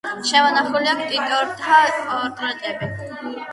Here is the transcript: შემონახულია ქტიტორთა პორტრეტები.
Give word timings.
შემონახულია 0.27 0.95
ქტიტორთა 1.01 1.77
პორტრეტები. 2.09 2.93